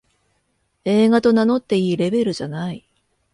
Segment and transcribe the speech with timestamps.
[0.83, 2.83] 映画と名乗っていいレベルじゃない